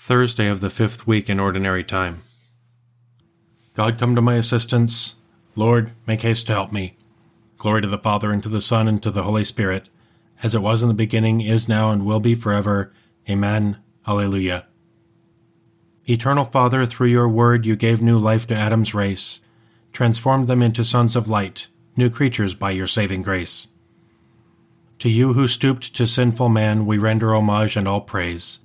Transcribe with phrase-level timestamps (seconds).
[0.00, 2.22] Thursday of the fifth week in Ordinary Time.
[3.74, 5.16] God come to my assistance.
[5.54, 6.96] Lord, make haste to help me.
[7.58, 9.90] Glory to the Father, and to the Son, and to the Holy Spirit,
[10.42, 12.90] as it was in the beginning, is now, and will be forever.
[13.28, 13.78] Amen.
[14.06, 14.66] Alleluia.
[16.08, 19.40] Eternal Father, through your word you gave new life to Adam's race,
[19.92, 23.66] transformed them into sons of light, new creatures by your saving grace.
[25.00, 28.60] To you who stooped to sinful man we render homage and all praise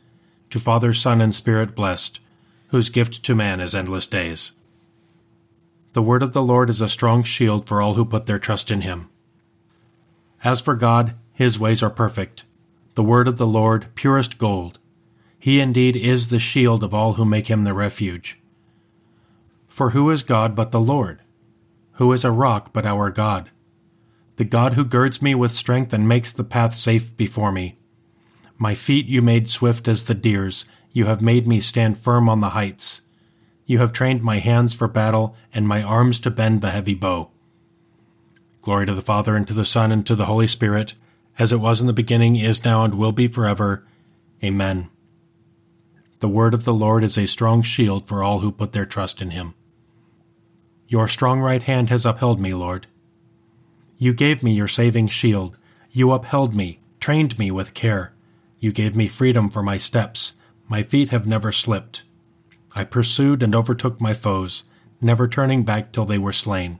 [0.53, 2.19] to Father, Son, and Spirit blessed,
[2.67, 4.51] whose gift to man is endless days.
[5.93, 8.69] The word of the Lord is a strong shield for all who put their trust
[8.69, 9.09] in him.
[10.43, 12.43] As for God, his ways are perfect.
[12.93, 14.77] The word of the Lord, purest gold.
[15.39, 18.39] He indeed is the shield of all who make him their refuge.
[19.67, 21.21] For who is God but the Lord?
[21.93, 23.49] Who is a rock but our God?
[24.35, 27.79] The God who girds me with strength and makes the path safe before me.
[28.63, 30.63] My feet you made swift as the deer's,
[30.93, 33.01] you have made me stand firm on the heights.
[33.65, 37.29] You have trained my hands for battle, and my arms to bend the heavy bow.
[38.61, 40.93] Glory to the Father, and to the Son, and to the Holy Spirit,
[41.37, 43.85] as it was in the beginning, is now, and will be forever.
[44.41, 44.89] Amen.
[46.19, 49.21] The word of the Lord is a strong shield for all who put their trust
[49.21, 49.55] in him.
[50.87, 52.87] Your strong right hand has upheld me, Lord.
[53.97, 55.57] You gave me your saving shield.
[55.91, 58.12] You upheld me, trained me with care.
[58.63, 60.37] You gave me freedom for my steps.
[60.69, 62.03] My feet have never slipped.
[62.73, 64.63] I pursued and overtook my foes,
[65.01, 66.79] never turning back till they were slain.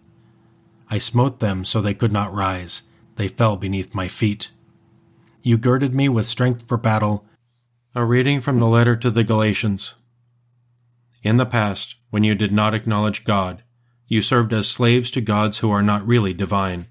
[0.89, 2.83] I smote them so they could not rise.
[3.17, 4.51] They fell beneath my feet.
[5.41, 7.25] You girded me with strength for battle.
[7.93, 9.95] A reading from the letter to the Galatians.
[11.21, 13.61] In the past, when you did not acknowledge God,
[14.07, 16.87] you served as slaves to gods who are not really divine.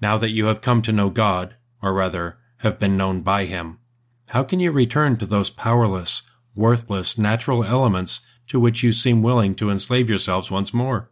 [0.00, 3.80] Now that you have come to know God, or rather, have been known by Him,
[4.28, 6.22] how can you return to those powerless,
[6.54, 11.10] worthless, natural elements to which you seem willing to enslave yourselves once more?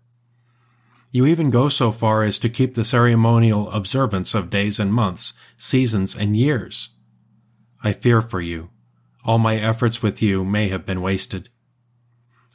[1.10, 5.32] You even go so far as to keep the ceremonial observance of days and months,
[5.56, 6.90] seasons and years.
[7.82, 8.68] I fear for you.
[9.24, 11.48] All my efforts with you may have been wasted.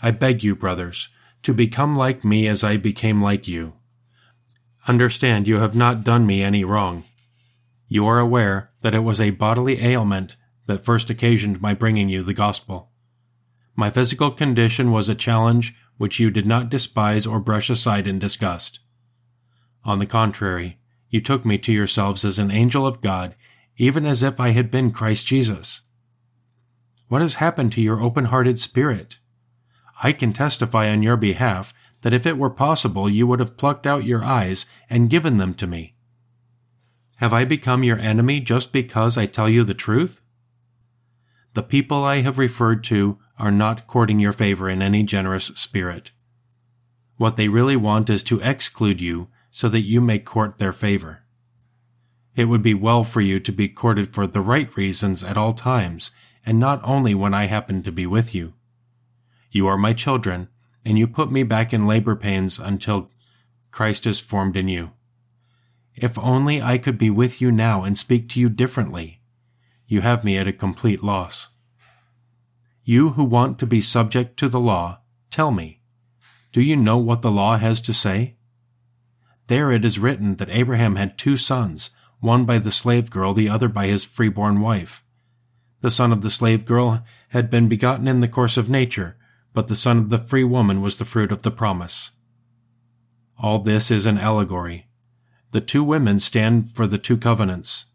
[0.02, 1.10] I beg you, brothers,
[1.42, 3.74] to become like me as I became like you.
[4.88, 7.04] Understand you have not done me any wrong.
[7.88, 10.36] You are aware that it was a bodily ailment
[10.72, 12.90] that first occasioned my bringing you the gospel.
[13.76, 18.20] My physical condition was a challenge which you did not despise or brush aside in
[18.20, 18.80] disgust.
[19.84, 23.36] On the contrary, you took me to yourselves as an angel of God,
[23.76, 25.82] even as if I had been Christ Jesus.
[27.10, 29.20] What has happened to your open-hearted spirit?
[30.02, 33.86] I can testify on your behalf that if it were possible you would have plucked
[33.86, 35.96] out your eyes and given them to me.
[37.18, 40.22] Have I become your enemy just because I tell you the truth?
[41.54, 46.12] The people I have referred to are not courting your favor in any generous spirit.
[47.18, 51.24] What they really want is to exclude you so that you may court their favor.
[52.36, 55.54] It would be well for you to be courted for the right reasons at all
[55.54, 56.12] times,
[56.46, 58.54] and not only when I happen to be with you.
[59.52, 60.48] You are my children,
[60.86, 63.12] and you put me back in labor pains until
[63.72, 64.92] Christ is formed in you.
[65.96, 69.21] If only I could be with you now and speak to you differently
[69.92, 71.50] you have me at a complete loss.
[72.86, 75.82] You who want to be subject to the law, tell me,
[76.54, 78.38] do you know what the law has to say?
[79.48, 81.90] There it is written that Abraham had two sons,
[82.22, 85.04] one by the slave girl, the other by his freeborn wife.
[85.82, 89.18] The son of the slave girl had been begotten in the course of nature,
[89.54, 92.12] but the son of the free woman was the fruit of the promise.
[93.38, 94.88] All this is an allegory.
[95.52, 97.88] The two women stand for the two covenants.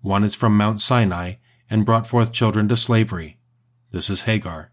[0.00, 1.34] One is from Mount Sinai,
[1.70, 3.38] and brought forth children to slavery.
[3.90, 4.72] This is Hagar.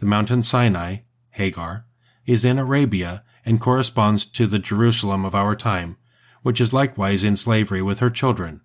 [0.00, 0.98] The mountain Sinai,
[1.30, 1.86] Hagar,
[2.26, 5.96] is in Arabia and corresponds to the Jerusalem of our time,
[6.42, 8.60] which is likewise in slavery with her children.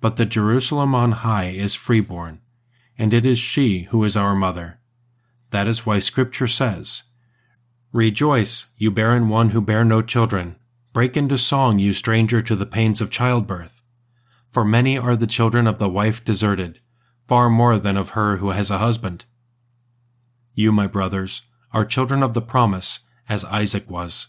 [0.00, 2.40] But the Jerusalem on high is freeborn,
[2.96, 4.78] and it is she who is our mother.
[5.50, 7.04] That is why Scripture says,
[7.92, 10.56] Rejoice, you barren one who bear no children.
[10.92, 13.77] Break into song, you stranger to the pains of childbirth
[14.50, 16.80] for many are the children of the wife deserted,
[17.26, 19.24] far more than of her who has a husband.
[20.54, 21.42] You, my brothers,
[21.72, 24.28] are children of the promise, as Isaac was.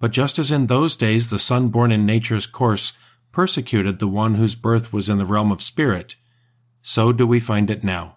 [0.00, 2.92] But just as in those days the son born in nature's course
[3.32, 6.16] persecuted the one whose birth was in the realm of spirit,
[6.80, 8.16] so do we find it now.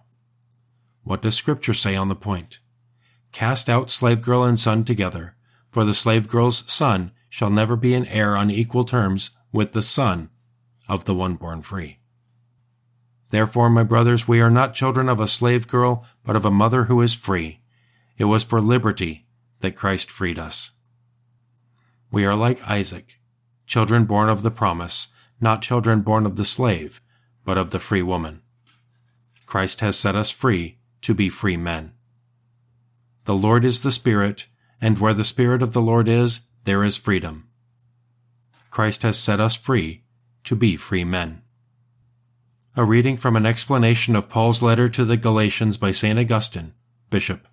[1.04, 2.58] What does Scripture say on the point?
[3.32, 5.36] Cast out slave girl and son together,
[5.70, 9.82] for the slave girl's son shall never be an heir on equal terms with the
[9.82, 10.30] son
[10.88, 11.98] of the one born free.
[13.30, 16.84] Therefore, my brothers, we are not children of a slave girl, but of a mother
[16.84, 17.62] who is free.
[18.18, 19.26] It was for liberty
[19.60, 20.72] that Christ freed us.
[22.10, 23.18] We are like Isaac,
[23.66, 25.08] children born of the promise,
[25.40, 27.00] not children born of the slave,
[27.44, 28.42] but of the free woman.
[29.46, 31.92] Christ has set us free to be free men.
[33.24, 34.46] The Lord is the Spirit,
[34.80, 37.48] and where the Spirit of the Lord is, there is freedom.
[38.70, 40.02] Christ has set us free
[40.44, 41.42] to be free men.
[42.76, 46.18] A reading from an explanation of Paul's letter to the Galatians by St.
[46.18, 46.72] Augustine,
[47.10, 47.46] Bishop.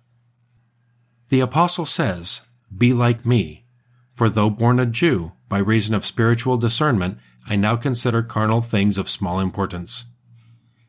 [1.28, 2.42] The Apostle says,
[2.76, 3.66] Be like me,
[4.14, 8.98] for though born a Jew, by reason of spiritual discernment, I now consider carnal things
[8.98, 10.06] of small importance.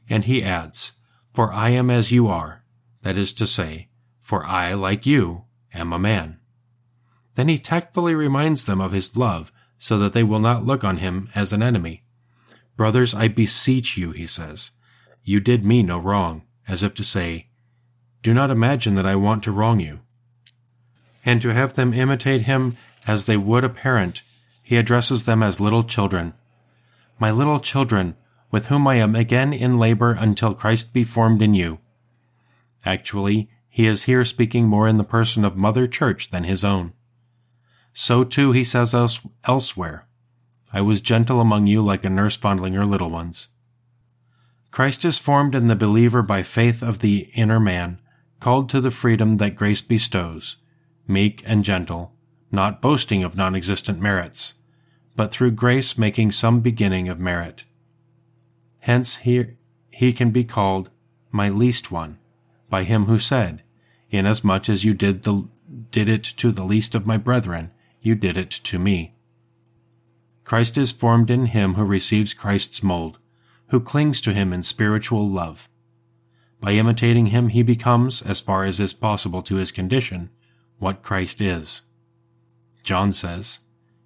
[0.09, 0.93] And he adds,
[1.33, 2.63] For I am as you are,
[3.01, 3.89] that is to say,
[4.21, 6.39] for I, like you, am a man.
[7.35, 9.51] Then he tactfully reminds them of his love
[9.81, 12.03] so that they will not look on him as an enemy.
[12.77, 14.69] Brothers, I beseech you, he says.
[15.23, 17.47] You did me no wrong, as if to say,
[18.21, 20.01] Do not imagine that I want to wrong you.
[21.25, 24.21] And to have them imitate him as they would a parent,
[24.61, 26.35] he addresses them as little children.
[27.17, 28.15] My little children,
[28.51, 31.79] with whom I am again in labor until Christ be formed in you.
[32.85, 36.93] Actually, he is here speaking more in the person of Mother Church than his own.
[37.93, 40.07] So too he says else, elsewhere,
[40.73, 43.49] I was gentle among you like a nurse fondling her little ones.
[44.71, 47.99] Christ is formed in the believer by faith of the inner man,
[48.39, 50.55] called to the freedom that grace bestows,
[51.07, 52.13] meek and gentle,
[52.51, 54.53] not boasting of non-existent merits,
[55.15, 57.65] but through grace making some beginning of merit.
[58.79, 59.45] Hence he,
[59.91, 60.89] he can be called
[61.31, 62.17] my least one,
[62.69, 63.61] by him who said,
[64.09, 65.47] Inasmuch as you did the
[65.89, 69.13] did it to the least of my brethren, you did it to me.
[70.43, 73.19] Christ is formed in him who receives Christ's mold,
[73.67, 75.69] who clings to him in spiritual love.
[76.59, 80.29] By imitating him, he becomes, as far as is possible to his condition,
[80.77, 81.83] what Christ is.
[82.83, 83.59] John says,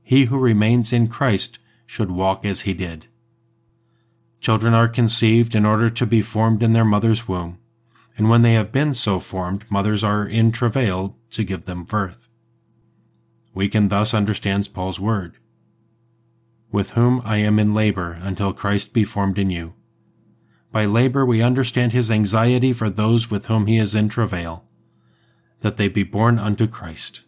[0.04, 3.08] He who remains in Christ should walk as he did.
[4.40, 7.58] Children are conceived in order to be formed in their mother's womb,
[8.18, 12.25] and when they have been so formed, mothers are in travail to give them birth.
[13.56, 15.38] We can thus understand Paul's word
[16.76, 19.76] with whom I am in labor until Christ be formed in you.
[20.74, 24.66] By labor we understand his anxiety for those with whom he is in travail,
[25.62, 27.22] that they be born unto Christ.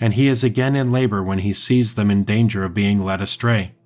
[0.00, 3.20] And he is again in labor when he sees them in danger of being led
[3.20, 3.76] astray.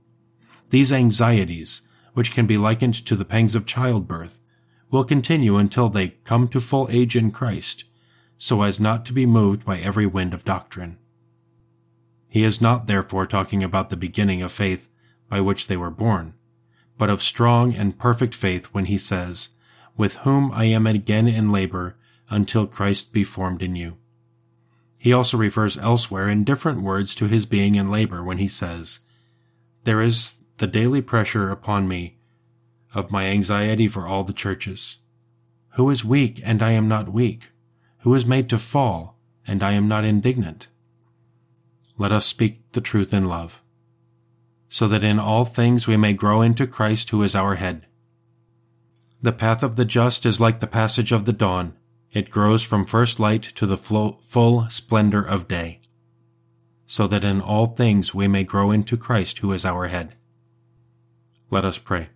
[0.71, 1.83] These anxieties,
[2.15, 4.41] which can be likened to the pangs of childbirth,
[4.91, 7.85] will continue until they come to full age in Christ,
[8.39, 10.97] so as not to be moved by every wind of doctrine.
[12.31, 14.89] He is not therefore talking about the beginning of faith
[15.29, 16.35] by which they were born,
[16.97, 19.49] but of strong and perfect faith when he says,
[19.97, 21.97] With whom I am again in labor
[22.29, 23.97] until Christ be formed in you.
[24.97, 29.01] He also refers elsewhere in different words to his being in labor when he says,
[29.83, 32.19] There is the daily pressure upon me
[32.95, 34.99] of my anxiety for all the churches.
[35.71, 37.51] Who is weak and I am not weak?
[38.01, 39.19] Who is made to fall
[39.49, 40.69] and I am not indignant?
[42.01, 43.61] Let us speak the truth in love,
[44.71, 47.85] so that in all things we may grow into Christ who is our head.
[49.21, 51.75] The path of the just is like the passage of the dawn.
[52.11, 55.81] It grows from first light to the full splendor of day,
[56.87, 60.15] so that in all things we may grow into Christ who is our head.
[61.51, 62.09] Let us pray.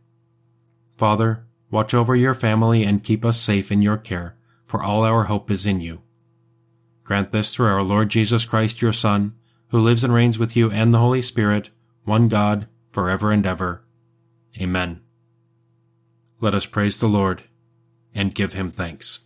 [0.96, 5.24] Father, watch over your family and keep us safe in your care, for all our
[5.24, 6.00] hope is in you.
[7.02, 9.34] Grant this through our Lord Jesus Christ, your Son,
[9.74, 11.70] who lives and reigns with you and the Holy Spirit,
[12.04, 13.82] one God, forever and ever.
[14.60, 15.00] Amen.
[16.40, 17.42] Let us praise the Lord
[18.14, 19.18] and give him thanks.